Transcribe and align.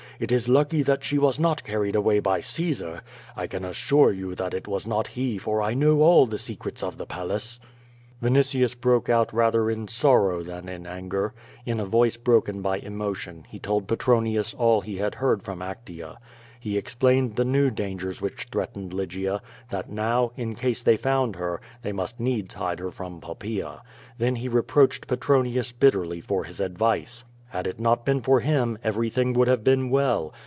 It 0.19 0.31
is 0.31 0.47
lucky 0.47 0.83
that 0.83 1.03
she 1.03 1.17
was 1.17 1.39
not 1.39 1.63
carried 1.63 1.95
away 1.95 2.19
by 2.19 2.41
Caesar. 2.41 3.01
I 3.35 3.47
can 3.47 3.65
assure 3.65 4.11
you 4.11 4.35
that 4.35 4.53
it 4.53 4.67
was 4.67 4.85
not 4.85 5.07
he 5.07 5.39
for 5.39 5.63
I 5.63 5.73
know 5.73 6.03
all 6.03 6.27
the 6.27 6.37
secrets 6.37 6.83
of 6.83 6.95
the 6.99 7.07
Palace." 7.07 7.59
Vinitius 8.21 8.79
broke 8.79 9.09
out 9.09 9.33
rather 9.33 9.67
in 9.71 9.87
sorrow 9.87 10.43
than 10.43 10.69
in 10.69 10.85
anger. 10.85 11.33
In 11.65 11.79
a 11.79 11.87
voice 11.87 12.17
broken 12.17 12.61
by 12.61 12.77
emotion, 12.77 13.45
he 13.49 13.57
told 13.57 13.87
Petronius 13.87 14.53
all 14.53 14.81
he 14.81 14.97
had 14.97 15.15
heard 15.15 15.41
from 15.41 15.57
Actea. 15.63 16.17
He 16.59 16.77
explained 16.77 17.35
the 17.35 17.43
new 17.43 17.71
dangers 17.71 18.21
which 18.21 18.47
threat 18.51 18.75
ened 18.75 18.93
Lygia, 18.93 19.41
that 19.71 19.89
now, 19.89 20.33
in 20.37 20.53
case 20.53 20.83
they 20.83 20.97
found 20.97 21.35
her, 21.37 21.59
they 21.81 21.93
must 21.93 22.19
needs 22.19 22.53
hide 22.53 22.77
her 22.79 22.91
from 22.91 23.21
Poppaea. 23.21 23.81
Then 24.19 24.35
he 24.35 24.47
reproached 24.47 25.07
Petronius 25.07 25.71
bit 25.71 25.95
terly 25.95 26.23
for 26.23 26.43
his 26.43 26.59
advice. 26.59 27.23
Had 27.49 27.67
it 27.67 27.81
not 27.81 28.05
been 28.05 28.21
for 28.21 28.39
him, 28.39 28.77
everything 28.81 29.33
would 29.33 29.49
have 29.49 29.61
been 29.61 29.89
well. 29.89 30.33